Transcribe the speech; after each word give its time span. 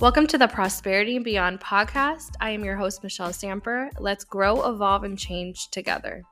Welcome 0.00 0.26
to 0.28 0.38
the 0.38 0.48
Prosperity 0.48 1.16
and 1.16 1.24
Beyond 1.26 1.60
podcast. 1.60 2.30
I 2.40 2.52
am 2.52 2.64
your 2.64 2.74
host, 2.74 3.02
Michelle 3.02 3.34
Stamper. 3.34 3.90
Let's 3.98 4.24
grow, 4.24 4.66
evolve, 4.66 5.04
and 5.04 5.18
change 5.18 5.68
together. 5.72 6.22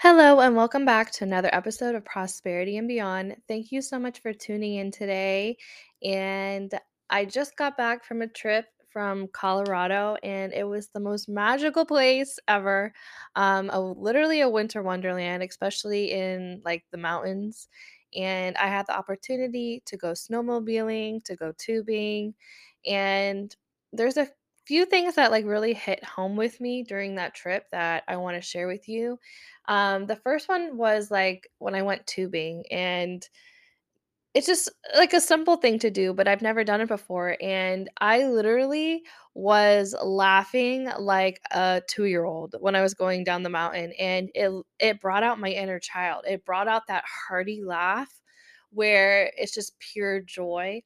Hello, 0.00 0.40
and 0.40 0.54
welcome 0.54 0.84
back 0.84 1.10
to 1.12 1.24
another 1.24 1.48
episode 1.54 1.94
of 1.94 2.04
Prosperity 2.04 2.76
and 2.76 2.86
Beyond. 2.86 3.36
Thank 3.48 3.72
you 3.72 3.80
so 3.80 3.98
much 3.98 4.20
for 4.20 4.34
tuning 4.34 4.74
in 4.74 4.90
today. 4.90 5.56
And 6.02 6.70
I 7.08 7.24
just 7.24 7.56
got 7.56 7.78
back 7.78 8.04
from 8.04 8.20
a 8.20 8.28
trip 8.28 8.66
from 8.94 9.28
Colorado, 9.28 10.16
and 10.22 10.54
it 10.54 10.64
was 10.68 10.88
the 10.90 11.00
most 11.00 11.28
magical 11.28 11.84
place 11.86 12.38
ever. 12.48 12.94
Um, 13.36 13.70
a, 13.70 13.80
literally 13.80 14.40
a 14.42 14.48
winter 14.48 14.82
wonderland, 14.82 15.42
especially 15.42 16.12
in 16.12 16.62
like 16.64 16.86
the 16.92 16.98
mountains. 16.98 17.68
And 18.16 18.56
I 18.56 18.68
had 18.68 18.86
the 18.86 18.96
opportunity 18.96 19.82
to 19.86 19.96
go 19.98 20.12
snowmobiling, 20.12 21.24
to 21.24 21.36
go 21.36 21.52
tubing, 21.58 22.34
and 22.86 23.54
there's 23.92 24.16
a 24.16 24.28
few 24.66 24.86
things 24.86 25.16
that 25.16 25.30
like 25.30 25.44
really 25.44 25.74
hit 25.74 26.02
home 26.04 26.36
with 26.36 26.60
me 26.60 26.82
during 26.84 27.16
that 27.16 27.34
trip 27.34 27.66
that 27.72 28.04
I 28.08 28.16
want 28.16 28.36
to 28.36 28.40
share 28.40 28.66
with 28.66 28.88
you. 28.88 29.18
Um, 29.66 30.06
the 30.06 30.16
first 30.16 30.48
one 30.48 30.76
was 30.76 31.10
like 31.10 31.48
when 31.58 31.74
I 31.74 31.82
went 31.82 32.06
tubing, 32.06 32.64
and 32.70 33.26
it's 34.34 34.46
just 34.48 34.68
like 34.96 35.12
a 35.12 35.20
simple 35.20 35.56
thing 35.56 35.78
to 35.78 35.90
do, 35.90 36.12
but 36.12 36.26
I've 36.26 36.42
never 36.42 36.64
done 36.64 36.80
it 36.80 36.88
before. 36.88 37.36
And 37.40 37.88
I 38.00 38.24
literally 38.26 39.04
was 39.34 39.94
laughing 40.02 40.88
like 40.98 41.40
a 41.52 41.82
two 41.88 42.04
year 42.06 42.24
old 42.24 42.56
when 42.60 42.74
I 42.74 42.82
was 42.82 42.94
going 42.94 43.22
down 43.24 43.44
the 43.44 43.50
mountain. 43.50 43.92
And 43.98 44.30
it 44.34 44.50
it 44.80 45.00
brought 45.00 45.22
out 45.22 45.38
my 45.38 45.50
inner 45.50 45.78
child. 45.78 46.24
It 46.28 46.44
brought 46.44 46.66
out 46.68 46.88
that 46.88 47.04
hearty 47.28 47.62
laugh 47.64 48.10
where 48.70 49.32
it's 49.36 49.54
just 49.54 49.78
pure 49.78 50.20
joy. 50.20 50.82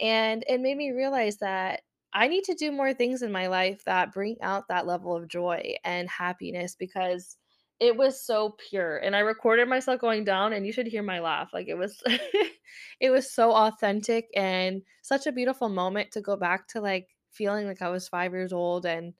And 0.00 0.44
it 0.48 0.60
made 0.60 0.76
me 0.76 0.90
realize 0.92 1.38
that 1.38 1.82
I 2.12 2.28
need 2.28 2.44
to 2.44 2.54
do 2.54 2.72
more 2.72 2.92
things 2.94 3.22
in 3.22 3.30
my 3.32 3.46
life 3.46 3.84
that 3.84 4.12
bring 4.12 4.36
out 4.42 4.68
that 4.68 4.86
level 4.86 5.14
of 5.16 5.28
joy 5.28 5.76
and 5.84 6.08
happiness 6.08 6.74
because 6.74 7.36
it 7.80 7.96
was 7.96 8.20
so 8.20 8.56
pure 8.68 8.98
and 8.98 9.16
i 9.16 9.20
recorded 9.20 9.68
myself 9.68 10.00
going 10.00 10.24
down 10.24 10.52
and 10.52 10.66
you 10.66 10.72
should 10.72 10.86
hear 10.86 11.02
my 11.02 11.18
laugh 11.18 11.50
like 11.52 11.68
it 11.68 11.74
was 11.74 12.02
it 13.00 13.10
was 13.10 13.32
so 13.32 13.52
authentic 13.52 14.28
and 14.36 14.82
such 15.02 15.26
a 15.26 15.32
beautiful 15.32 15.68
moment 15.68 16.10
to 16.10 16.20
go 16.20 16.36
back 16.36 16.68
to 16.68 16.80
like 16.80 17.08
feeling 17.30 17.66
like 17.66 17.82
i 17.82 17.88
was 17.88 18.08
five 18.08 18.32
years 18.32 18.52
old 18.52 18.84
and 18.86 19.14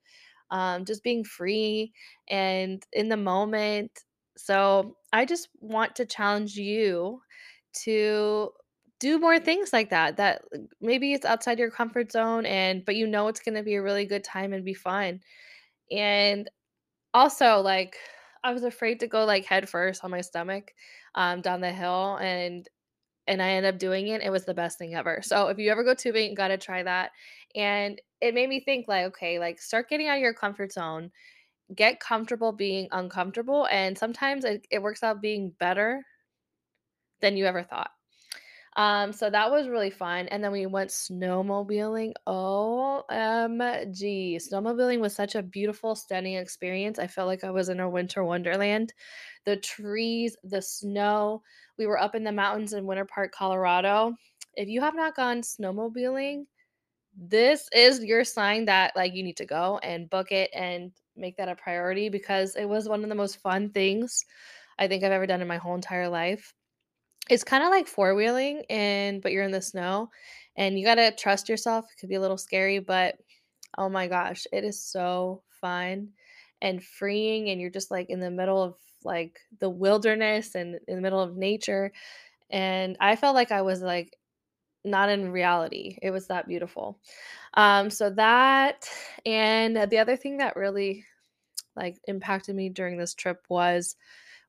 um, 0.50 0.84
just 0.84 1.02
being 1.02 1.25
free 1.25 1.92
and 2.28 2.84
in 2.92 3.08
the 3.08 3.17
moment. 3.17 4.05
So 4.36 4.97
i 5.12 5.24
just 5.24 5.48
want 5.61 5.97
to 5.97 6.06
challenge 6.06 6.56
you 6.56 7.20
to 7.84 8.50
do 9.00 9.19
more 9.19 9.39
things 9.39 9.72
like 9.72 9.91
that 9.91 10.17
that 10.17 10.42
maybe 10.80 11.12
it's 11.12 11.24
outside 11.24 11.58
your 11.58 11.70
comfort 11.70 12.12
zone 12.12 12.47
and 12.47 12.84
but 12.84 12.97
you 12.97 13.06
know 13.06 13.28
it's 13.28 13.41
going 13.41 13.55
to 13.55 13.62
be 13.62 13.74
a 13.74 13.83
really 13.83 14.05
good 14.05 14.24
time 14.24 14.52
and 14.52 14.64
be 14.64 14.74
fun. 14.74 15.20
And 15.91 16.50
also 17.14 17.61
like 17.61 17.97
I 18.42 18.52
was 18.52 18.64
afraid 18.64 19.00
to 19.00 19.06
go 19.06 19.24
like 19.24 19.44
head 19.44 19.69
first 19.69 20.05
on 20.05 20.10
my 20.10 20.20
stomach 20.22 20.72
um, 21.14 21.41
down 21.42 21.60
the 21.60 21.72
hill, 21.72 22.16
and 22.20 22.69
and 23.27 23.42
I 23.42 23.50
ended 23.52 23.74
up 23.74 23.80
doing 23.80 24.08
it. 24.08 24.22
It 24.22 24.30
was 24.30 24.46
the 24.46 24.55
best 24.55 24.78
thing 24.78 24.94
ever. 24.94 25.20
So 25.22 25.48
if 25.48 25.58
you 25.58 25.70
ever 25.70 25.84
go 25.84 25.94
tubing, 25.94 26.30
you 26.30 26.36
gotta 26.36 26.58
try 26.58 26.83
that. 26.84 27.12
And 27.55 28.00
it 28.20 28.34
made 28.34 28.48
me 28.48 28.61
think 28.61 28.88
like, 28.88 29.06
okay, 29.06 29.38
like 29.38 29.61
start 29.61 29.88
getting 29.91 30.08
out 30.08 30.16
of 30.16 30.22
your 30.22 30.34
comfort 30.34 30.72
zone, 30.72 31.12
get 31.74 32.00
comfortable 32.00 32.52
being 32.52 32.88
uncomfortable, 32.92 33.66
and 33.70 33.98
sometimes 33.98 34.44
it, 34.44 34.66
it 34.70 34.83
works 34.83 35.02
out 35.05 35.23
being 35.23 35.50
better 35.61 36.05
than 37.20 37.36
you 37.36 37.46
ever 37.46 37.62
thought. 37.62 37.90
Um, 38.77 39.13
so 39.13 39.31
that 39.31 39.51
was 39.51 39.69
really 39.69 39.91
fun. 39.91 40.29
And 40.29 40.42
then 40.42 40.53
we 40.53 40.67
went 40.67 40.91
snowmobiling. 40.91 42.13
OMG. 42.27 44.36
Snowmobiling 44.36 45.01
was 45.01 45.14
such 45.14 45.35
a 45.35 45.42
beautiful, 45.42 45.95
stunning 45.95 46.35
experience. 46.35 46.98
I 46.98 47.07
felt 47.07 47.27
like 47.27 47.45
I 47.45 47.51
was 47.51 47.69
in 47.69 47.80
a 47.80 47.91
winter 47.91 48.25
wonderland. 48.25 48.95
The 49.45 49.57
trees, 49.57 50.36
the 50.45 50.63
snow. 50.63 51.42
We 51.79 51.86
were 51.86 52.01
up 52.01 52.14
in 52.14 52.25
the 52.25 52.33
mountains 52.33 52.73
in 52.73 52.86
Winter 52.86 53.05
Park, 53.05 53.33
Colorado. 53.33 54.14
If 54.55 54.69
you 54.69 54.80
have 54.80 54.95
not 54.95 55.17
gone 55.17 55.42
snowmobiling, 55.42 56.45
this 57.17 57.69
is 57.75 58.05
your 58.05 58.25
sign 58.25 58.67
that 58.67 58.95
like 58.95 59.14
you 59.14 59.23
need 59.23 59.36
to 59.39 59.47
go 59.47 59.79
and 59.83 60.11
book 60.11 60.33
it 60.33 60.51
and 60.55 60.92
make 61.17 61.36
that 61.36 61.48
a 61.48 61.57
priority 61.57 62.09
because 62.09 62.57
it 62.57 62.69
was 62.69 62.89
one 62.89 63.03
of 63.03 63.09
the 63.09 63.14
most 63.14 63.41
fun 63.41 63.70
things 63.70 64.25
I 64.79 64.89
think 64.89 65.03
I've 65.03 65.13
ever 65.13 65.27
done 65.27 65.42
in 65.42 65.48
my 65.48 65.59
whole 65.59 65.75
entire 65.75 66.09
life. 66.09 66.55
It's 67.30 67.45
kinda 67.45 67.68
like 67.68 67.86
four-wheeling 67.86 68.64
and 68.68 69.23
but 69.23 69.30
you're 69.33 69.45
in 69.45 69.52
the 69.52 69.63
snow, 69.63 70.11
and 70.57 70.77
you 70.79 70.85
gotta 70.85 71.13
trust 71.17 71.48
yourself, 71.48 71.86
it 71.92 72.01
could 72.01 72.08
be 72.08 72.17
a 72.17 72.20
little 72.20 72.36
scary, 72.36 72.80
but 72.80 73.17
oh 73.79 73.89
my 73.89 74.08
gosh, 74.08 74.46
it 74.52 74.64
is 74.64 74.83
so 74.83 75.42
fun 75.51 76.11
and 76.63 76.83
freeing, 76.85 77.51
and 77.51 77.61
you're 77.61 77.70
just, 77.70 77.91
like, 77.91 78.11
in 78.11 78.20
the 78.20 78.30
middle 78.30 78.63
of, 78.63 78.77
like, 79.05 79.39
the 79.61 79.70
wilderness 79.70 80.55
and 80.57 80.79
in 80.89 80.96
the 80.96 81.02
middle 81.02 81.20
of 81.20 81.36
nature, 81.36 81.92
and 82.51 82.96
I 83.01 83.17
felt 83.17 83.35
like 83.36 83.52
I 83.52 83.62
was, 83.62 83.83
like, 83.83 84.17
not 84.85 85.11
in 85.11 85.30
reality, 85.33 85.98
it 86.02 86.11
was 86.12 86.29
that 86.29 86.48
beautiful. 86.48 87.01
Um, 87.55 87.91
so 87.91 88.11
that 88.11 88.89
and 89.27 89.77
the 89.91 89.98
other 89.98 90.17
thing 90.17 90.39
that 90.39 90.57
really, 90.57 91.05
like, 91.77 91.98
impacted 92.08 92.57
me 92.57 92.70
during 92.70 92.98
this 92.98 93.14
trip 93.14 93.45
was 93.51 93.97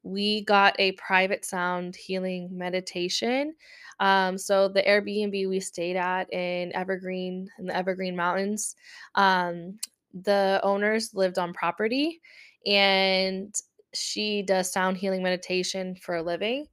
we 0.04 0.44
got 0.46 0.76
a 0.80 0.94
private 0.94 1.46
sound 1.46 1.96
healing 1.96 2.50
meditation. 2.52 3.54
Um, 4.00 4.38
so 4.38 4.68
the 4.68 4.82
Airbnb 4.82 5.48
we 5.48 5.60
stayed 5.60 5.96
at 5.96 6.32
in 6.34 6.76
Evergreen 6.76 7.48
in 7.60 7.68
the 7.68 7.76
Evergreen 7.76 8.16
Mountains, 8.16 8.76
um, 9.16 9.78
the 10.14 10.60
owners 10.64 11.14
lived 11.14 11.38
on 11.38 11.54
property, 11.54 12.20
and 12.66 13.54
she 13.94 14.42
does 14.42 14.72
sound 14.72 14.98
healing 14.98 15.24
meditation 15.24 15.96
for 15.96 16.16
a 16.16 16.24
living. 16.24 16.66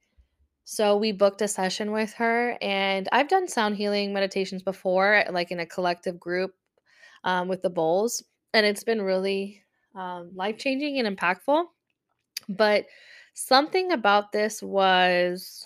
So 0.65 0.97
we 0.97 1.13
booked 1.13 1.43
a 1.43 1.49
session 1.49 1.93
with 1.93 2.13
her, 2.15 2.57
and 2.61 3.09
I've 3.13 3.29
done 3.29 3.49
sound 3.49 3.77
healing 3.77 4.13
meditations 4.13 4.63
before, 4.63 5.25
like 5.31 5.51
in 5.51 5.61
a 5.61 5.67
collective 5.67 6.19
group 6.21 6.55
um, 7.25 7.49
with 7.49 7.63
the 7.63 7.71
bowls, 7.71 8.23
and 8.53 8.67
it's 8.67 8.85
been 8.85 9.03
really 9.03 9.63
um, 9.95 10.31
life 10.35 10.59
changing 10.59 10.99
and 10.99 11.17
impactful. 11.17 11.65
But 12.49 12.87
Something 13.39 13.93
about 13.93 14.33
this 14.33 14.61
was 14.61 15.65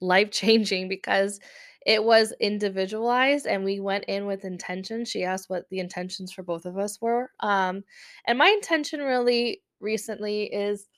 life 0.00 0.32
changing 0.32 0.88
because 0.88 1.38
it 1.86 2.02
was 2.02 2.34
individualized 2.40 3.46
and 3.46 3.64
we 3.64 3.78
went 3.78 4.04
in 4.06 4.26
with 4.26 4.44
intention. 4.44 5.04
She 5.04 5.22
asked 5.22 5.48
what 5.48 5.68
the 5.70 5.78
intentions 5.78 6.32
for 6.32 6.42
both 6.42 6.66
of 6.66 6.76
us 6.76 7.00
were. 7.00 7.30
Um, 7.40 7.84
and 8.26 8.36
my 8.36 8.48
intention 8.48 9.00
really 9.00 9.62
recently 9.78 10.52
is 10.52 10.88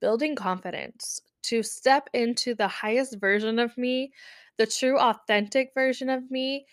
building 0.00 0.36
confidence 0.36 1.20
to 1.42 1.62
step 1.62 2.08
into 2.14 2.54
the 2.54 2.68
highest 2.68 3.20
version 3.20 3.58
of 3.58 3.76
me, 3.76 4.12
the 4.56 4.66
true, 4.66 4.98
authentic 4.98 5.72
version 5.74 6.08
of 6.08 6.30
me, 6.30 6.64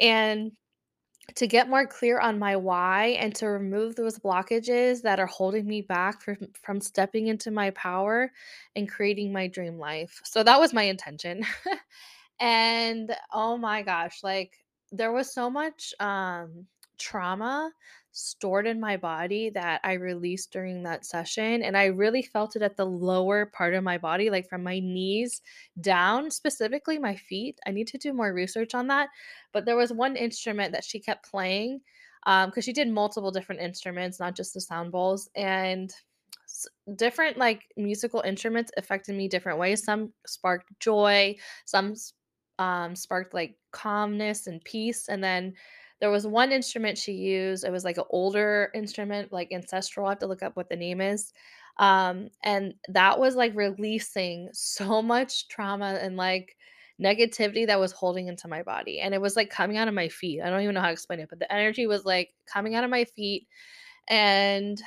and 0.00 0.52
to 1.34 1.46
get 1.46 1.68
more 1.68 1.86
clear 1.86 2.20
on 2.20 2.38
my 2.38 2.56
why 2.56 3.16
and 3.18 3.34
to 3.34 3.48
remove 3.48 3.96
those 3.96 4.18
blockages 4.18 5.02
that 5.02 5.18
are 5.20 5.26
holding 5.26 5.66
me 5.66 5.82
back 5.82 6.22
from, 6.22 6.36
from 6.62 6.80
stepping 6.80 7.26
into 7.26 7.50
my 7.50 7.70
power 7.70 8.32
and 8.74 8.88
creating 8.88 9.32
my 9.32 9.46
dream 9.48 9.78
life. 9.78 10.20
So 10.24 10.42
that 10.42 10.60
was 10.60 10.72
my 10.72 10.84
intention. 10.84 11.44
and 12.40 13.14
oh 13.32 13.56
my 13.56 13.82
gosh, 13.82 14.22
like 14.22 14.52
there 14.92 15.12
was 15.12 15.34
so 15.34 15.50
much 15.50 15.92
um 15.98 16.66
trauma 16.98 17.70
stored 18.12 18.66
in 18.66 18.80
my 18.80 18.96
body 18.96 19.50
that 19.50 19.78
I 19.84 19.92
released 19.92 20.50
during 20.50 20.82
that 20.82 21.04
session. 21.04 21.62
And 21.62 21.76
I 21.76 21.86
really 21.86 22.22
felt 22.22 22.56
it 22.56 22.62
at 22.62 22.76
the 22.76 22.86
lower 22.86 23.46
part 23.46 23.74
of 23.74 23.84
my 23.84 23.98
body, 23.98 24.30
like 24.30 24.48
from 24.48 24.62
my 24.62 24.78
knees 24.78 25.42
down, 25.82 26.30
specifically 26.30 26.98
my 26.98 27.14
feet. 27.14 27.58
I 27.66 27.72
need 27.72 27.88
to 27.88 27.98
do 27.98 28.14
more 28.14 28.32
research 28.32 28.74
on 28.74 28.86
that. 28.86 29.10
But 29.52 29.66
there 29.66 29.76
was 29.76 29.92
one 29.92 30.16
instrument 30.16 30.72
that 30.72 30.84
she 30.84 30.98
kept 30.98 31.30
playing 31.30 31.82
because 32.24 32.52
um, 32.56 32.62
she 32.62 32.72
did 32.72 32.88
multiple 32.88 33.30
different 33.30 33.60
instruments, 33.60 34.18
not 34.18 34.34
just 34.34 34.54
the 34.54 34.62
sound 34.62 34.92
bowls. 34.92 35.28
And 35.36 35.92
different 36.96 37.36
like 37.36 37.64
musical 37.76 38.22
instruments 38.22 38.70
affected 38.78 39.14
me 39.14 39.28
different 39.28 39.58
ways. 39.58 39.84
Some 39.84 40.12
sparked 40.26 40.70
joy, 40.80 41.36
some 41.66 41.94
um, 42.58 42.96
sparked 42.96 43.34
like 43.34 43.56
calmness 43.72 44.46
and 44.46 44.64
peace. 44.64 45.08
And 45.08 45.22
then 45.22 45.52
there 46.00 46.10
was 46.10 46.26
one 46.26 46.52
instrument 46.52 46.98
she 46.98 47.12
used. 47.12 47.64
It 47.64 47.72
was 47.72 47.84
like 47.84 47.96
an 47.98 48.04
older 48.10 48.70
instrument, 48.74 49.32
like 49.32 49.52
ancestral. 49.52 50.06
I 50.06 50.10
have 50.10 50.18
to 50.20 50.26
look 50.26 50.42
up 50.42 50.56
what 50.56 50.68
the 50.68 50.76
name 50.76 51.00
is. 51.00 51.32
Um, 51.78 52.28
and 52.42 52.74
that 52.88 53.18
was 53.18 53.34
like 53.34 53.54
releasing 53.54 54.50
so 54.52 55.02
much 55.02 55.48
trauma 55.48 55.98
and 56.00 56.16
like 56.16 56.56
negativity 57.02 57.66
that 57.66 57.80
was 57.80 57.92
holding 57.92 58.28
into 58.28 58.48
my 58.48 58.62
body. 58.62 59.00
And 59.00 59.14
it 59.14 59.20
was 59.20 59.36
like 59.36 59.50
coming 59.50 59.76
out 59.76 59.88
of 59.88 59.94
my 59.94 60.08
feet. 60.08 60.40
I 60.42 60.50
don't 60.50 60.62
even 60.62 60.74
know 60.74 60.80
how 60.80 60.86
to 60.86 60.92
explain 60.92 61.20
it, 61.20 61.28
but 61.30 61.38
the 61.38 61.52
energy 61.52 61.86
was 61.86 62.04
like 62.04 62.34
coming 62.46 62.74
out 62.74 62.84
of 62.84 62.90
my 62.90 63.04
feet. 63.04 63.46
And 64.08 64.80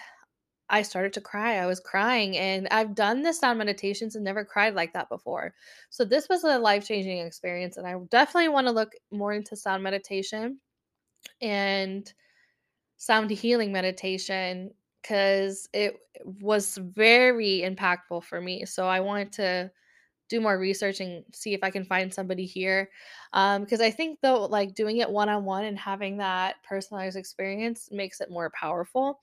I 0.70 0.84
started 0.84 1.14
to 1.14 1.22
cry. 1.22 1.56
I 1.58 1.66
was 1.66 1.80
crying, 1.80 2.38
and 2.38 2.68
I've 2.70 2.94
done 2.96 3.24
the 3.24 3.34
sound 3.34 3.58
meditations 3.58 4.16
and 4.16 4.24
never 4.24 4.46
cried 4.46 4.76
like 4.76 4.94
that 4.94 5.10
before. 5.10 5.54
So 5.90 6.06
this 6.06 6.30
was 6.30 6.44
a 6.44 6.60
life-changing 6.60 7.18
experience, 7.20 7.78
and 7.78 7.88
I 7.88 7.96
definitely 8.10 8.50
wanna 8.50 8.72
look 8.72 8.92
more 9.12 9.34
into 9.34 9.56
sound 9.56 9.84
meditation 9.84 10.60
and 11.42 12.12
sound 12.98 13.32
healing 13.32 13.72
meditation 13.72 14.72
because 15.02 15.70
it 15.74 15.98
was 16.26 16.78
very 16.78 17.62
impactful 17.66 18.24
for 18.26 18.42
me. 18.42 18.66
So 18.66 18.88
I 18.88 19.00
wanted 19.02 19.32
to 19.34 19.72
do 20.30 20.42
more 20.42 20.58
research 20.60 21.02
and 21.02 21.26
see 21.34 21.54
if 21.54 21.64
I 21.64 21.72
can 21.72 21.86
find 21.86 22.14
somebody 22.14 22.46
here. 22.46 22.92
Um, 23.34 23.66
'cause 23.66 23.82
I 23.82 23.92
think 23.92 24.20
though, 24.22 24.46
like, 24.46 24.76
doing 24.76 24.98
it 25.00 25.10
one-on-one 25.12 25.66
and 25.66 25.80
having 25.80 26.18
that 26.18 26.64
personalized 26.64 27.18
experience 27.18 27.90
makes 27.92 28.22
it 28.22 28.32
more 28.32 28.52
powerful. 28.52 29.22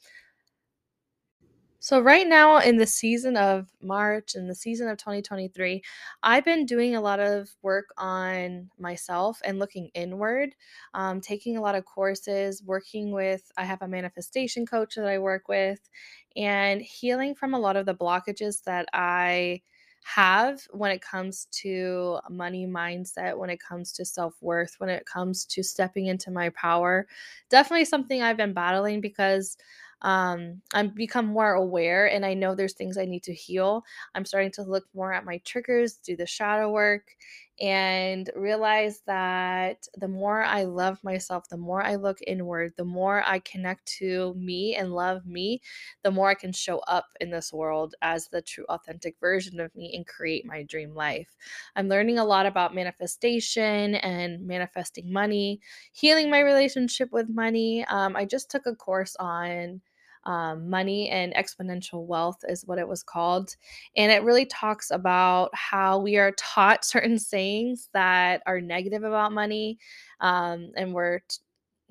So 1.78 2.00
right 2.00 2.26
now 2.26 2.58
in 2.58 2.76
the 2.78 2.86
season 2.86 3.36
of 3.36 3.68
March, 3.80 4.34
in 4.34 4.48
the 4.48 4.54
season 4.54 4.88
of 4.88 4.98
2023, 4.98 5.82
I've 6.22 6.44
been 6.44 6.66
doing 6.66 6.96
a 6.96 7.00
lot 7.00 7.20
of 7.20 7.50
work 7.62 7.86
on 7.98 8.70
myself 8.78 9.40
and 9.44 9.58
looking 9.58 9.90
inward, 9.94 10.54
um, 10.94 11.20
taking 11.20 11.56
a 11.56 11.60
lot 11.60 11.74
of 11.74 11.84
courses, 11.84 12.62
working 12.64 13.12
with 13.12 13.52
I 13.56 13.64
have 13.64 13.82
a 13.82 13.88
manifestation 13.88 14.66
coach 14.66 14.94
that 14.96 15.06
I 15.06 15.18
work 15.18 15.48
with, 15.48 15.88
and 16.34 16.80
healing 16.82 17.34
from 17.34 17.54
a 17.54 17.58
lot 17.60 17.76
of 17.76 17.86
the 17.86 17.94
blockages 17.94 18.62
that 18.64 18.88
I 18.92 19.62
have 20.04 20.60
when 20.70 20.92
it 20.92 21.02
comes 21.02 21.46
to 21.50 22.18
money 22.30 22.64
mindset, 22.66 23.36
when 23.36 23.50
it 23.50 23.58
comes 23.60 23.92
to 23.92 24.04
self-worth, 24.04 24.76
when 24.78 24.88
it 24.88 25.04
comes 25.04 25.44
to 25.46 25.62
stepping 25.64 26.06
into 26.06 26.30
my 26.30 26.48
power. 26.50 27.06
Definitely 27.50 27.86
something 27.86 28.22
I've 28.22 28.36
been 28.36 28.52
battling 28.52 29.00
because, 29.00 29.56
um, 30.02 30.62
I'm 30.74 30.90
become 30.90 31.26
more 31.26 31.54
aware 31.54 32.06
and 32.10 32.24
I 32.26 32.34
know 32.34 32.54
there's 32.54 32.74
things 32.74 32.98
I 32.98 33.06
need 33.06 33.22
to 33.24 33.34
heal. 33.34 33.82
I'm 34.14 34.24
starting 34.24 34.52
to 34.52 34.62
look 34.62 34.84
more 34.94 35.12
at 35.12 35.24
my 35.24 35.38
triggers, 35.38 35.96
do 35.96 36.16
the 36.16 36.26
shadow 36.26 36.70
work, 36.70 37.16
and 37.58 38.28
realize 38.36 39.00
that 39.06 39.88
the 39.96 40.08
more 40.08 40.42
I 40.42 40.64
love 40.64 41.02
myself, 41.02 41.48
the 41.48 41.56
more 41.56 41.82
I 41.82 41.94
look 41.94 42.18
inward, 42.26 42.74
the 42.76 42.84
more 42.84 43.26
I 43.26 43.38
connect 43.38 43.86
to 43.98 44.34
me 44.34 44.74
and 44.76 44.92
love 44.92 45.26
me, 45.26 45.62
the 46.02 46.10
more 46.10 46.28
I 46.28 46.34
can 46.34 46.52
show 46.52 46.80
up 46.80 47.06
in 47.20 47.30
this 47.30 47.52
world 47.52 47.94
as 48.02 48.28
the 48.28 48.42
true 48.42 48.66
authentic 48.68 49.18
version 49.20 49.58
of 49.60 49.74
me 49.74 49.94
and 49.96 50.06
create 50.06 50.44
my 50.44 50.62
dream 50.64 50.94
life. 50.94 51.34
I'm 51.74 51.88
learning 51.88 52.18
a 52.18 52.24
lot 52.24 52.44
about 52.46 52.74
manifestation 52.74 53.94
and 53.96 54.46
manifesting 54.46 55.10
money, 55.12 55.60
healing 55.92 56.30
my 56.30 56.40
relationship 56.40 57.10
with 57.12 57.28
money. 57.28 57.84
Um, 57.86 58.16
I 58.16 58.24
just 58.26 58.50
took 58.50 58.66
a 58.66 58.74
course 58.74 59.16
on, 59.16 59.80
um, 60.26 60.68
money 60.68 61.08
and 61.08 61.34
exponential 61.34 62.04
wealth 62.04 62.44
is 62.48 62.66
what 62.66 62.78
it 62.78 62.86
was 62.86 63.02
called, 63.02 63.56
and 63.96 64.12
it 64.12 64.22
really 64.24 64.46
talks 64.46 64.90
about 64.90 65.50
how 65.54 65.98
we 65.98 66.18
are 66.18 66.32
taught 66.32 66.84
certain 66.84 67.18
sayings 67.18 67.88
that 67.94 68.42
are 68.46 68.60
negative 68.60 69.04
about 69.04 69.32
money, 69.32 69.78
um, 70.20 70.72
and 70.76 70.92
we're 70.92 71.20
t 71.20 71.38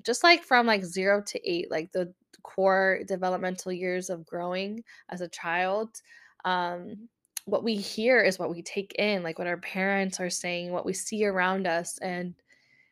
just 0.04 0.22
like 0.22 0.44
from 0.44 0.66
like 0.66 0.84
0 0.84 1.22
to 1.26 1.50
8, 1.50 1.70
like 1.70 1.90
the 1.92 2.12
core 2.42 3.00
developmental 3.08 3.72
years 3.72 4.08
of 4.08 4.24
growing 4.24 4.84
as 5.08 5.20
a 5.20 5.28
child, 5.28 6.00
um, 6.44 7.08
what 7.46 7.64
we 7.64 7.76
hear 7.76 8.20
is 8.20 8.38
what 8.38 8.50
we 8.50 8.62
take 8.62 8.94
in, 8.98 9.22
like 9.22 9.38
what 9.38 9.48
our 9.48 9.56
parents 9.58 10.20
are 10.20 10.30
saying, 10.30 10.70
what 10.72 10.84
we 10.86 10.92
see 10.92 11.24
around 11.24 11.66
us, 11.66 11.98
and 11.98 12.34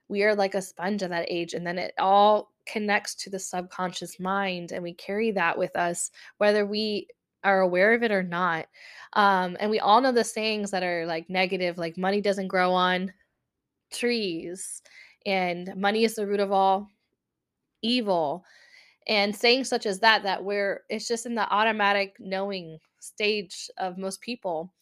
we 0.09 0.23
are 0.25 0.35
like 0.35 0.55
a 0.55 0.63
sponge 0.63 1.03
at 1.03 1.11
that 1.11 1.27
age, 1.29 1.55
and 1.55 1.67
then 1.67 1.79
it 1.79 1.93
all 1.99 2.53
connects 2.67 3.15
to 3.17 3.31
the 3.31 3.39
subconscious 3.39 4.19
mind, 4.19 4.73
and 4.73 4.83
we 4.83 4.95
carry 4.95 5.31
that 5.33 5.57
with 5.59 5.75
us 5.77 6.11
whether 6.39 6.67
we 6.67 7.09
are 7.43 7.61
aware 7.61 7.93
of 7.93 8.03
it 8.03 8.11
or 8.11 8.23
not. 8.23 8.67
Um, 9.13 9.57
and 9.61 9.71
we 9.71 9.81
all 9.81 10.01
know 10.01 10.13
the 10.13 10.25
sayings 10.25 10.71
that 10.71 10.83
are 10.83 11.07
like 11.07 11.29
negative, 11.29 11.79
like 11.79 11.99
money 11.99 12.21
doesn't 12.21 12.49
grow 12.49 12.73
on 12.73 13.13
trees, 13.93 14.83
and 15.27 15.75
money 15.77 16.05
is 16.05 16.15
the 16.15 16.27
root 16.27 16.41
of 16.41 16.53
all 16.53 16.89
evil, 17.83 18.45
and 19.07 19.37
sayings 19.37 19.69
such 19.69 19.87
as 19.87 20.01
that, 20.01 20.23
that 20.23 20.43
we're 20.43 20.83
it's 20.89 21.07
just 21.07 21.27
in 21.27 21.35
the 21.35 21.49
automatic 21.53 22.17
knowing 22.19 22.79
stage 23.01 23.71
of 23.79 23.99
most 23.99 24.21
people. 24.21 24.73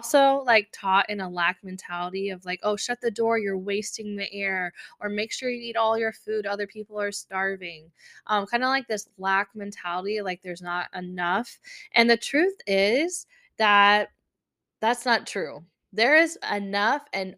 Also, 0.00 0.42
like, 0.46 0.68
taught 0.72 1.10
in 1.10 1.20
a 1.20 1.28
lack 1.28 1.62
mentality 1.62 2.30
of 2.30 2.42
like, 2.46 2.60
"Oh, 2.62 2.74
shut 2.74 3.02
the 3.02 3.10
door, 3.10 3.38
you're 3.38 3.58
wasting 3.58 4.16
the 4.16 4.32
air," 4.32 4.72
or 4.98 5.10
"Make 5.10 5.30
sure 5.30 5.50
you 5.50 5.60
eat 5.60 5.76
all 5.76 5.98
your 5.98 6.12
food, 6.12 6.46
other 6.46 6.66
people 6.66 6.98
are 6.98 7.12
starving." 7.12 7.92
Um, 8.26 8.46
kinda 8.46 8.66
like 8.68 8.88
this 8.88 9.08
lack 9.18 9.54
mentality, 9.54 10.22
like 10.22 10.40
there's 10.42 10.62
not 10.62 10.88
enough, 10.94 11.58
and 11.92 12.08
the 12.08 12.16
truth 12.16 12.56
is 12.66 13.26
that 13.58 14.08
that's 14.80 15.06
not 15.06 15.26
true. 15.26 15.64
There 15.92 16.16
is 16.16 16.38
enough 16.52 17.06
and 17.12 17.36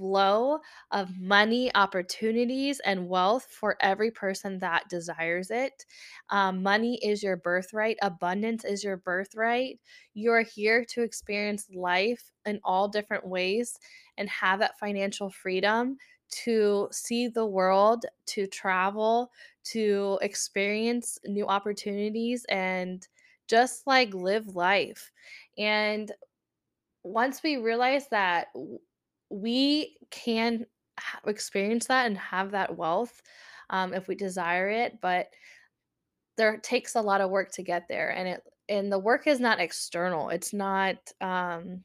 overflow 0.00 0.60
of 0.90 1.18
money, 1.20 1.70
opportunities, 1.74 2.80
and 2.80 3.08
wealth 3.08 3.46
for 3.50 3.76
every 3.80 4.10
person 4.10 4.58
that 4.58 4.88
desires 4.88 5.50
it. 5.50 5.84
Um, 6.30 6.62
money 6.62 6.96
is 7.04 7.22
your 7.22 7.36
birthright, 7.36 7.98
abundance 8.02 8.64
is 8.64 8.82
your 8.84 8.96
birthright. 8.96 9.80
You're 10.14 10.42
here 10.42 10.84
to 10.86 11.02
experience 11.02 11.68
life 11.70 12.30
in 12.44 12.60
all 12.64 12.88
different 12.88 13.26
ways 13.26 13.78
and 14.16 14.28
have 14.28 14.58
that 14.60 14.78
financial 14.78 15.30
freedom 15.30 15.96
to 16.44 16.88
see 16.92 17.26
the 17.28 17.46
world, 17.46 18.06
to 18.26 18.46
travel, 18.46 19.32
to 19.64 20.18
experience 20.22 21.18
new 21.24 21.46
opportunities, 21.46 22.44
and 22.48 23.06
just, 23.48 23.86
like, 23.86 24.14
live 24.14 24.54
life. 24.54 25.10
And 25.58 26.12
once 27.02 27.42
we 27.42 27.56
realize 27.56 28.08
that 28.08 28.48
we 29.30 29.96
can 30.10 30.66
experience 31.26 31.86
that 31.86 32.06
and 32.06 32.18
have 32.18 32.50
that 32.52 32.76
wealth, 32.76 33.22
um, 33.70 33.94
if 33.94 34.08
we 34.08 34.14
desire 34.14 34.68
it, 34.68 35.00
but 35.00 35.28
there 36.36 36.56
takes 36.58 36.94
a 36.94 37.00
lot 37.00 37.20
of 37.20 37.30
work 37.30 37.52
to 37.52 37.62
get 37.62 37.88
there, 37.88 38.10
and 38.10 38.28
it 38.28 38.42
and 38.68 38.92
the 38.92 38.98
work 38.98 39.26
is 39.26 39.40
not 39.40 39.60
external. 39.60 40.28
It's 40.30 40.52
not, 40.52 40.96
um, 41.20 41.82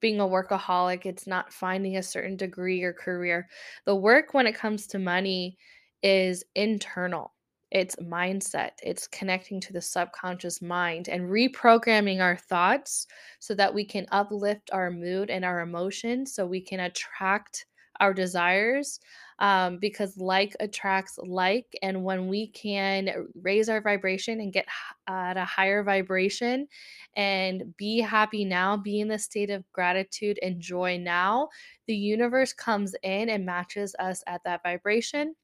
being 0.00 0.20
a 0.20 0.24
workaholic, 0.24 1.06
it's 1.06 1.26
not 1.26 1.52
finding 1.52 1.96
a 1.96 2.02
certain 2.02 2.36
degree 2.36 2.82
or 2.82 2.92
career. 2.92 3.48
The 3.84 3.96
work 3.96 4.34
when 4.34 4.46
it 4.46 4.54
comes 4.54 4.86
to 4.88 4.98
money 4.98 5.58
is 6.02 6.44
internal. 6.54 7.34
It's 7.70 7.96
mindset, 7.96 8.70
it's 8.82 9.06
connecting 9.06 9.60
to 9.60 9.72
the 9.72 9.82
subconscious 9.82 10.62
mind 10.62 11.08
and 11.08 11.28
reprogramming 11.28 12.20
our 12.20 12.36
thoughts 12.36 13.06
so 13.40 13.54
that 13.54 13.74
we 13.74 13.84
can 13.84 14.06
uplift 14.10 14.70
our 14.72 14.90
mood 14.90 15.28
and 15.28 15.44
our 15.44 15.60
emotions 15.60 16.34
so 16.34 16.46
we 16.46 16.62
can 16.62 16.80
attract 16.80 17.66
our 18.00 18.14
desires, 18.14 19.00
um, 19.40 19.78
because 19.78 20.16
like 20.16 20.54
attracts 20.60 21.18
like, 21.18 21.66
and 21.82 22.04
when 22.04 22.28
we 22.28 22.46
can 22.46 23.26
raise 23.42 23.68
our 23.68 23.80
vibration 23.80 24.40
and 24.40 24.52
get 24.52 24.66
at 25.08 25.36
a 25.36 25.44
higher 25.44 25.82
vibration 25.82 26.68
and 27.16 27.76
be 27.76 27.98
happy 28.00 28.44
now, 28.44 28.76
be 28.76 29.00
in 29.00 29.08
the 29.08 29.18
state 29.18 29.50
of 29.50 29.64
gratitude 29.72 30.38
and 30.42 30.60
joy 30.60 30.96
now, 30.96 31.48
the 31.88 31.94
universe 31.96 32.52
comes 32.52 32.94
in 33.02 33.28
and 33.28 33.44
matches 33.44 33.96
us 33.98 34.22
at 34.28 34.42
that 34.44 34.62
vibration, 34.62 35.34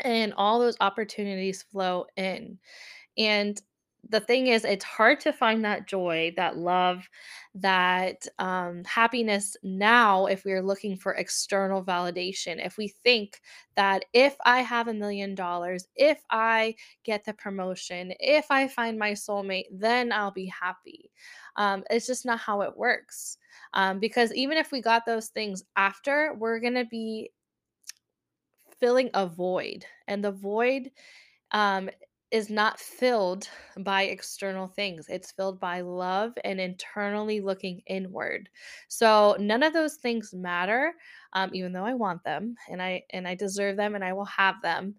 and 0.00 0.34
all 0.36 0.58
those 0.60 0.76
opportunities 0.80 1.62
flow 1.62 2.06
in. 2.16 2.58
And 3.18 3.60
the 4.08 4.20
thing 4.20 4.46
is, 4.48 4.64
it's 4.64 4.84
hard 4.84 5.20
to 5.20 5.32
find 5.32 5.64
that 5.64 5.86
joy, 5.86 6.32
that 6.36 6.56
love, 6.56 7.08
that, 7.54 8.26
um, 8.38 8.82
happiness 8.84 9.56
now 9.62 10.26
if 10.26 10.44
we're 10.44 10.62
looking 10.62 10.96
for 10.96 11.12
external 11.14 11.84
validation. 11.84 12.64
If 12.64 12.78
we 12.78 12.88
think 12.88 13.40
that 13.76 14.04
if 14.14 14.36
I 14.46 14.60
have 14.62 14.88
a 14.88 14.94
$1,000,000, 14.94 15.86
if 15.96 16.22
I 16.30 16.76
get 17.04 17.24
the 17.24 17.34
promotion, 17.34 18.14
if 18.20 18.50
I 18.50 18.68
find 18.68 18.98
my 18.98 19.12
soulmate, 19.12 19.66
then 19.70 20.12
I'll 20.12 20.30
be 20.30 20.46
happy. 20.46 21.10
Um, 21.56 21.84
it's 21.90 22.06
just 22.06 22.24
not 22.24 22.38
how 22.40 22.62
it 22.62 22.76
works. 22.76 23.36
Um, 23.74 23.98
because 23.98 24.32
even 24.34 24.56
if 24.56 24.72
we 24.72 24.80
got 24.80 25.04
those 25.06 25.28
things 25.28 25.62
after, 25.76 26.34
we're 26.38 26.60
gonna 26.60 26.84
be 26.86 27.32
filling 28.80 29.10
a 29.14 29.26
void, 29.26 29.84
and 30.08 30.24
the 30.24 30.32
void, 30.32 30.90
um, 31.52 31.90
is 32.30 32.48
not 32.50 32.78
filled 32.78 33.48
by 33.78 34.02
external 34.04 34.68
things. 34.68 35.06
It's 35.08 35.32
filled 35.32 35.58
by 35.60 35.80
love 35.80 36.32
and 36.44 36.60
internally 36.60 37.40
looking 37.40 37.82
inward. 37.86 38.48
So 38.88 39.36
none 39.40 39.62
of 39.64 39.72
those 39.72 39.96
things 39.96 40.32
matter, 40.32 40.94
um, 41.32 41.50
even 41.54 41.72
though 41.72 41.84
I 41.84 41.94
want 41.94 42.22
them, 42.24 42.54
and 42.70 42.80
I 42.82 43.04
and 43.10 43.26
I 43.26 43.34
deserve 43.34 43.76
them, 43.76 43.94
and 43.96 44.04
I 44.04 44.12
will 44.12 44.26
have 44.26 44.62
them, 44.62 44.94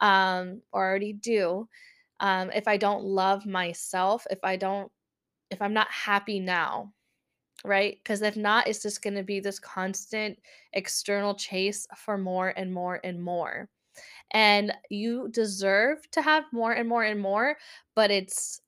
um, 0.00 0.62
or 0.72 0.88
already 0.88 1.12
do, 1.12 1.68
um, 2.20 2.50
if 2.52 2.68
I 2.68 2.76
don't 2.76 3.04
love 3.04 3.46
myself, 3.46 4.26
if 4.30 4.40
I 4.44 4.56
don't 4.56 4.90
if 5.50 5.62
I'm 5.62 5.74
not 5.74 5.90
happy 5.90 6.40
now, 6.40 6.92
right? 7.64 8.02
'Cause 8.04 8.22
if 8.22 8.36
not, 8.36 8.66
it's 8.68 8.82
just 8.82 9.02
gonna 9.02 9.22
be 9.22 9.40
this 9.40 9.58
constant 9.58 10.38
external 10.72 11.34
chase 11.34 11.86
for 11.96 12.18
more 12.18 12.50
and 12.56 12.72
more 12.72 13.00
and 13.04 13.22
more. 13.22 13.68
And 14.32 14.74
you 14.90 15.28
deserve 15.30 16.10
to 16.12 16.22
have 16.22 16.44
more 16.52 16.72
and 16.72 16.88
more 16.88 17.04
and 17.04 17.20
more, 17.20 17.58
but 17.94 18.10
it's 18.10 18.60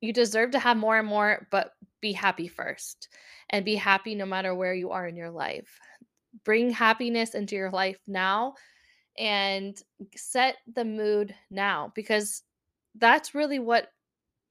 you 0.00 0.12
deserve 0.12 0.52
to 0.52 0.58
have 0.58 0.76
more 0.76 0.98
and 0.98 1.08
more, 1.08 1.46
but 1.50 1.72
be 2.00 2.12
happy 2.12 2.46
first 2.48 3.08
and 3.50 3.64
be 3.64 3.74
happy 3.74 4.14
no 4.14 4.26
matter 4.26 4.54
where 4.54 4.74
you 4.74 4.90
are 4.90 5.06
in 5.08 5.16
your 5.16 5.30
life. 5.30 5.78
Bring 6.44 6.70
happiness 6.70 7.34
into 7.34 7.56
your 7.56 7.70
life 7.70 7.98
now 8.06 8.54
and 9.18 9.76
set 10.16 10.56
the 10.72 10.84
mood 10.84 11.34
now 11.50 11.92
because 11.94 12.42
that's 12.96 13.34
really 13.34 13.58
what 13.60 13.90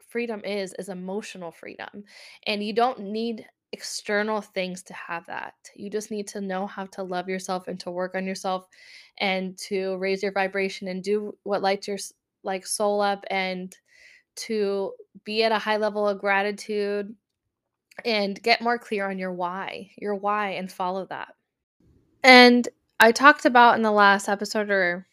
freedom 0.08 0.42
is 0.44 0.74
is 0.80 0.90
emotional 0.90 1.52
freedom 1.52 2.04
and 2.46 2.64
you 2.64 2.74
don't 2.74 3.00
need 3.00 3.46
external 3.74 4.40
things 4.42 4.82
to 4.82 4.94
have 4.94 5.26
that 5.26 5.54
you 5.76 5.90
just 5.90 6.10
need 6.10 6.28
to 6.28 6.40
know 6.40 6.66
how 6.66 6.86
to 6.86 7.04
love 7.04 7.28
yourself 7.28 7.68
and 7.68 7.80
to 7.80 7.92
work 7.92 8.16
on 8.16 8.26
yourself 8.26 8.66
and 9.20 9.58
to 9.58 9.98
raise 9.98 10.24
your 10.24 10.32
vibration 10.32 10.88
and 10.88 11.04
do 11.04 11.36
what 11.44 11.62
lights 11.62 11.88
your 11.88 11.98
like 12.44 12.66
soul 12.66 13.02
up 13.02 13.26
and 13.30 13.76
to 14.36 14.94
be 15.26 15.44
at 15.44 15.52
a 15.52 15.60
high 15.60 15.78
level 15.78 16.08
of 16.08 16.20
gratitude 16.20 17.14
and 18.06 18.42
get 18.42 18.62
more 18.62 18.78
clear 18.78 19.10
on 19.10 19.18
your 19.20 19.34
why 19.34 19.92
your 19.98 20.16
why 20.16 20.52
and 20.52 20.72
follow 20.72 21.06
that 21.06 21.34
and 22.24 22.70
I 23.00 23.12
talked 23.12 23.46
about 23.46 23.76
in 23.76 23.84
the 23.84 23.92
last 23.92 24.28
episode 24.28 24.70
or 24.70 25.06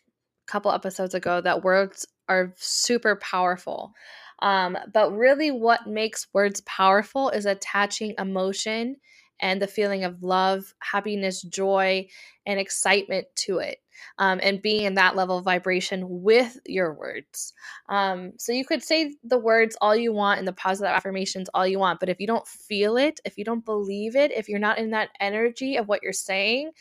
a 0.47 0.51
couple 0.51 0.73
episodes 0.73 1.15
ago 1.15 1.41
that 1.41 1.63
words 1.63 2.07
are 2.29 2.55
super 2.57 3.17
powerful. 3.17 3.93
Um, 4.41 4.77
but 4.93 5.13
really, 5.13 5.51
what 5.51 5.87
makes 5.87 6.27
words 6.33 6.61
powerful 6.63 7.31
is 7.31 7.47
attaching 7.47 8.15
emotion 8.19 8.97
and 9.41 9.61
the 9.61 9.67
feeling 9.67 10.05
of 10.05 10.23
love, 10.23 10.75
happiness, 10.81 11.43
joy, 11.43 12.07
and 12.47 12.59
excitement 12.61 13.27
to 13.35 13.59
it. 13.59 13.79
Um, 14.19 14.41
and 14.43 14.61
being 14.61 14.85
in 14.85 14.95
that 14.95 15.15
level 15.15 15.39
of 15.39 15.45
vibration 15.45 16.05
with 16.09 16.59
your 16.67 16.95
words. 16.95 17.53
Um, 17.89 18.33
so 18.39 18.53
you 18.53 18.65
could 18.65 18.83
say 18.83 19.15
the 19.23 19.39
words 19.39 19.77
all 19.81 19.95
you 19.95 20.13
want 20.13 20.41
and 20.41 20.49
the 20.49 20.53
positive 20.53 20.93
affirmations 20.93 21.49
all 21.55 21.67
you 21.67 21.79
want, 21.79 22.01
but 22.01 22.09
if 22.09 22.19
you 22.19 22.27
don't 22.27 22.47
feel 22.47 22.97
it, 22.97 23.21
if 23.25 23.39
you 23.39 23.45
don't 23.45 23.65
believe 23.65 24.17
it, 24.17 24.33
if 24.33 24.49
you're 24.49 24.59
not 24.59 24.79
in 24.79 24.91
that 24.91 25.11
energy 25.21 25.77
of 25.77 25.87
what 25.87 26.03
you're 26.03 26.13
saying, 26.13 26.73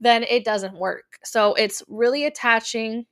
then 0.00 0.24
it 0.24 0.44
doesn't 0.44 0.76
work. 0.76 1.04
So 1.24 1.54
it's 1.54 1.82
really 1.88 2.26
attaching 2.26 3.06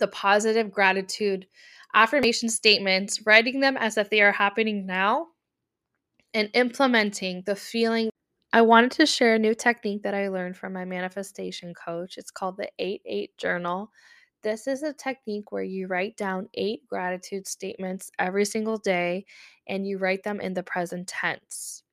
the 0.00 0.08
positive 0.08 0.72
gratitude 0.72 1.46
affirmation 1.94 2.48
statements, 2.48 3.24
writing 3.26 3.60
them 3.60 3.76
as 3.76 3.96
if 3.96 4.10
they 4.10 4.20
are 4.20 4.32
happening 4.32 4.86
now, 4.86 5.28
and 6.34 6.50
implementing 6.54 7.42
the 7.46 7.56
feeling. 7.56 8.10
I 8.52 8.62
wanted 8.62 8.92
to 8.92 9.06
share 9.06 9.34
a 9.34 9.38
new 9.38 9.54
technique 9.54 10.02
that 10.04 10.14
I 10.14 10.28
learned 10.28 10.56
from 10.56 10.72
my 10.72 10.84
manifestation 10.84 11.74
coach. 11.74 12.18
It's 12.18 12.30
called 12.30 12.56
the 12.58 12.70
8 12.78 13.02
8 13.06 13.38
Journal. 13.38 13.90
This 14.44 14.66
is 14.66 14.82
a 14.82 14.92
technique 14.92 15.52
where 15.52 15.62
you 15.62 15.86
write 15.86 16.18
down 16.18 16.50
eight 16.54 16.86
gratitude 16.88 17.48
statements 17.48 18.10
every 18.18 18.44
single 18.44 18.76
day 18.76 19.24
and 19.66 19.86
you 19.86 19.98
write 19.98 20.24
them 20.24 20.38
in 20.40 20.54
the 20.54 20.62
present 20.64 21.08
tense. 21.08 21.83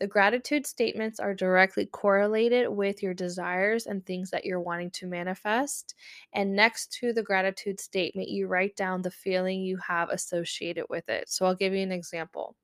The 0.00 0.06
gratitude 0.06 0.66
statements 0.66 1.20
are 1.20 1.34
directly 1.34 1.86
correlated 1.86 2.68
with 2.68 3.02
your 3.02 3.14
desires 3.14 3.86
and 3.86 4.04
things 4.04 4.30
that 4.30 4.44
you're 4.44 4.60
wanting 4.60 4.90
to 4.92 5.06
manifest. 5.06 5.94
And 6.32 6.56
next 6.56 6.92
to 6.94 7.12
the 7.12 7.22
gratitude 7.22 7.78
statement, 7.78 8.28
you 8.28 8.48
write 8.48 8.76
down 8.76 9.02
the 9.02 9.10
feeling 9.10 9.62
you 9.62 9.76
have 9.78 10.10
associated 10.10 10.86
with 10.90 11.08
it. 11.08 11.28
So 11.28 11.46
I'll 11.46 11.54
give 11.54 11.72
you 11.72 11.82
an 11.82 11.92
example. 11.92 12.56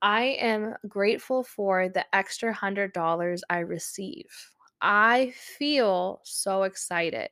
I 0.00 0.36
am 0.40 0.74
grateful 0.86 1.42
for 1.44 1.88
the 1.88 2.06
extra 2.14 2.54
$100 2.54 3.40
I 3.50 3.58
receive. 3.58 4.26
I 4.80 5.32
feel 5.34 6.20
so 6.22 6.62
excited. 6.62 7.30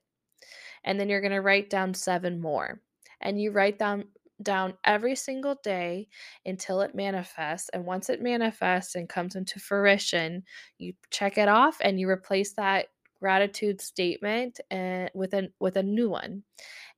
And 0.85 0.99
then 0.99 1.09
you're 1.09 1.21
going 1.21 1.33
to 1.33 1.41
write 1.41 1.71
down 1.71 1.95
seven 1.95 2.41
more. 2.41 2.81
And 3.21 3.41
you 3.41 3.51
write 3.51 3.79
down 3.79 4.09
down 4.43 4.75
every 4.85 5.15
single 5.17 5.57
day 5.65 6.09
until 6.45 6.81
it 6.83 6.95
manifests. 6.95 7.69
And 7.71 7.85
once 7.87 8.11
it 8.11 8.23
manifests 8.23 8.95
and 8.95 9.09
comes 9.09 9.35
into 9.37 9.59
fruition, 9.61 10.45
you 10.79 10.95
check 11.11 11.39
it 11.39 11.49
off 11.49 11.79
and 11.81 11.99
you 12.01 12.09
replace 12.09 12.53
that 12.55 12.89
gratitude 13.21 13.81
statement 13.81 14.61
and 14.71 15.11
with 15.15 15.33
a 15.35 15.49
with 15.61 15.77
a 15.77 15.83
new 15.83 16.11
one. 16.11 16.43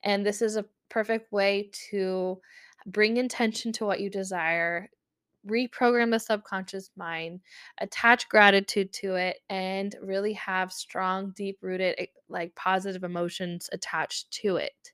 And 0.03 0.25
this 0.27 0.43
is 0.43 0.57
a 0.57 0.67
perfect 0.89 1.33
way 1.33 1.71
to 1.91 2.41
bring 2.87 3.17
intention 3.17 3.73
to 3.73 3.85
what 3.85 4.01
you 4.01 4.11
desire, 4.11 4.89
reprogram 5.47 6.11
the 6.11 6.19
subconscious 6.19 6.91
mind, 6.97 7.41
attach 7.81 8.29
gratitude 8.29 8.93
to 8.95 9.15
it, 9.17 9.39
and 9.49 9.95
really 10.03 10.35
have 10.35 10.73
strong, 10.73 11.33
deep 11.37 11.59
rooted, 11.63 11.95
eh, 11.99 12.07
like 12.29 12.55
positive 12.55 13.05
emotions 13.05 13.69
attached 13.73 14.31
to 14.33 14.57
it. 14.57 14.93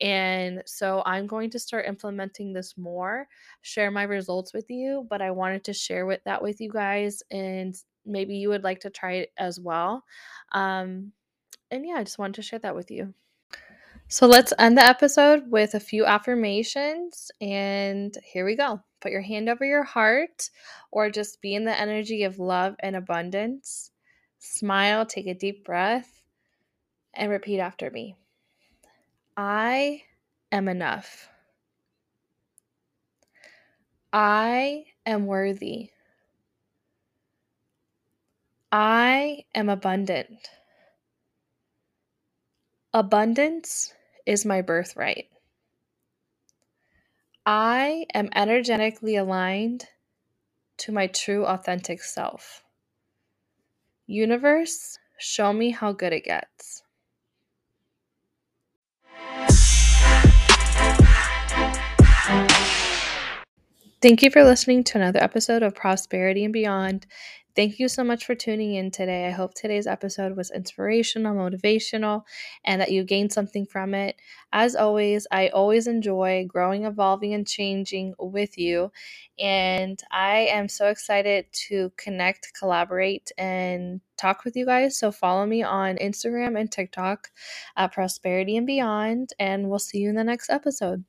And 0.00 0.62
so 0.66 1.02
I'm 1.04 1.26
going 1.26 1.50
to 1.50 1.58
start 1.58 1.86
implementing 1.86 2.52
this 2.52 2.76
more, 2.76 3.26
share 3.62 3.90
my 3.90 4.04
results 4.04 4.52
with 4.52 4.70
you, 4.70 5.06
but 5.10 5.22
I 5.22 5.30
wanted 5.30 5.64
to 5.64 5.72
share 5.72 6.06
with 6.06 6.22
that 6.24 6.42
with 6.42 6.60
you 6.60 6.70
guys 6.70 7.22
and 7.30 7.74
maybe 8.06 8.36
you 8.36 8.48
would 8.48 8.64
like 8.64 8.80
to 8.80 8.90
try 8.90 9.12
it 9.12 9.32
as 9.38 9.60
well. 9.60 10.04
Um, 10.52 11.12
and 11.70 11.86
yeah, 11.86 11.96
I 11.96 12.04
just 12.04 12.18
wanted 12.18 12.34
to 12.34 12.42
share 12.42 12.58
that 12.60 12.74
with 12.74 12.90
you. 12.90 13.14
So 14.10 14.26
let's 14.26 14.54
end 14.58 14.78
the 14.78 14.84
episode 14.84 15.50
with 15.50 15.74
a 15.74 15.80
few 15.80 16.06
affirmations. 16.06 17.30
And 17.42 18.16
here 18.24 18.46
we 18.46 18.56
go. 18.56 18.80
Put 19.00 19.12
your 19.12 19.20
hand 19.20 19.50
over 19.50 19.64
your 19.64 19.84
heart 19.84 20.48
or 20.90 21.10
just 21.10 21.42
be 21.42 21.54
in 21.54 21.64
the 21.64 21.78
energy 21.78 22.24
of 22.24 22.38
love 22.38 22.74
and 22.80 22.96
abundance. 22.96 23.90
Smile, 24.38 25.04
take 25.04 25.26
a 25.26 25.34
deep 25.34 25.64
breath, 25.64 26.22
and 27.12 27.30
repeat 27.30 27.60
after 27.60 27.90
me. 27.90 28.16
I 29.40 30.02
am 30.50 30.66
enough. 30.66 31.28
I 34.12 34.86
am 35.06 35.26
worthy. 35.26 35.90
I 38.72 39.44
am 39.54 39.68
abundant. 39.68 40.48
Abundance 42.92 43.94
is 44.26 44.44
my 44.44 44.60
birthright. 44.60 45.28
I 47.46 48.06
am 48.12 48.30
energetically 48.34 49.14
aligned 49.14 49.86
to 50.78 50.90
my 50.90 51.06
true 51.06 51.46
authentic 51.46 52.02
self. 52.02 52.64
Universe, 54.08 54.98
show 55.16 55.52
me 55.52 55.70
how 55.70 55.92
good 55.92 56.12
it 56.12 56.24
gets. 56.24 56.82
Thank 64.00 64.22
you 64.22 64.30
for 64.30 64.44
listening 64.44 64.84
to 64.84 64.98
another 64.98 65.20
episode 65.20 65.64
of 65.64 65.74
Prosperity 65.74 66.44
and 66.44 66.52
Beyond. 66.52 67.04
Thank 67.58 67.80
you 67.80 67.88
so 67.88 68.04
much 68.04 68.24
for 68.24 68.36
tuning 68.36 68.76
in 68.76 68.92
today. 68.92 69.26
I 69.26 69.32
hope 69.32 69.52
today's 69.52 69.88
episode 69.88 70.36
was 70.36 70.52
inspirational, 70.52 71.34
motivational, 71.34 72.22
and 72.64 72.80
that 72.80 72.92
you 72.92 73.02
gained 73.02 73.32
something 73.32 73.66
from 73.66 73.94
it. 73.96 74.14
As 74.52 74.76
always, 74.76 75.26
I 75.32 75.48
always 75.48 75.88
enjoy 75.88 76.46
growing, 76.46 76.84
evolving, 76.84 77.34
and 77.34 77.44
changing 77.44 78.14
with 78.16 78.58
you. 78.58 78.92
And 79.40 80.00
I 80.12 80.46
am 80.52 80.68
so 80.68 80.86
excited 80.86 81.46
to 81.66 81.90
connect, 81.96 82.52
collaborate, 82.56 83.32
and 83.36 84.02
talk 84.16 84.44
with 84.44 84.54
you 84.54 84.64
guys. 84.64 84.96
So 84.96 85.10
follow 85.10 85.44
me 85.44 85.64
on 85.64 85.96
Instagram 85.96 86.56
and 86.56 86.70
TikTok 86.70 87.32
at 87.76 87.92
Prosperity 87.92 88.56
and 88.56 88.68
Beyond, 88.68 89.30
and 89.40 89.68
we'll 89.68 89.80
see 89.80 89.98
you 89.98 90.10
in 90.10 90.14
the 90.14 90.22
next 90.22 90.48
episode. 90.48 91.04